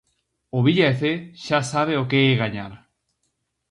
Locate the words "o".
0.57-0.59, 2.01-2.07